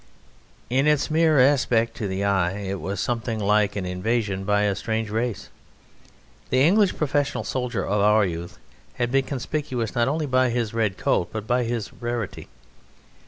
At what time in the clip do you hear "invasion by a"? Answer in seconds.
3.85-4.73